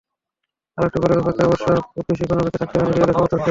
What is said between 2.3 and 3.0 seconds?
অপেক্ষায় থাকতে হয়নি